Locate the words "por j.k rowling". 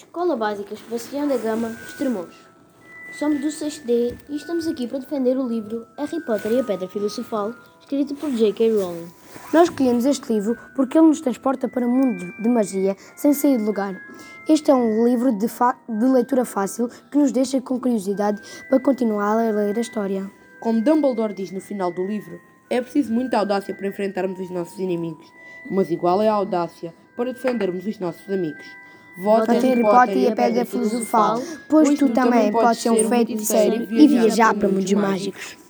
8.14-9.08